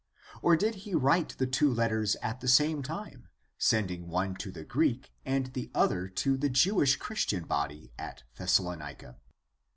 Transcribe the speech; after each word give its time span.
Or 0.41 0.55
did 0.57 0.73
he 0.81 0.95
write 0.95 1.37
the 1.37 1.45
two 1.45 1.71
letters 1.71 2.15
at 2.23 2.39
the 2.41 2.47
same 2.47 2.81
time, 2.81 3.27
sending 3.59 4.07
one 4.07 4.33
to 4.37 4.51
the 4.51 4.63
Greek 4.63 5.11
and 5.27 5.53
the 5.53 5.69
other 5.75 6.07
to 6.07 6.37
the 6.37 6.49
Jewish 6.49 6.95
Christian 6.95 7.43
body 7.43 7.91
at 7.99 8.23
Thessalonica? 8.35 9.19